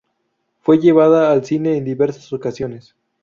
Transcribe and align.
Fue 0.63 0.79
llevada 0.79 1.31
al 1.31 1.45
cine 1.45 1.77
en 1.77 1.85
diversas 1.85 2.33
ocasiones. 2.33 2.95